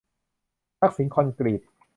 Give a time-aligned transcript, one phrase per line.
[0.79, 1.61] ทักษิณคอนกรีต